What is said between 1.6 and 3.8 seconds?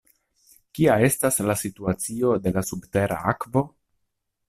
situacio de la subtera akvo?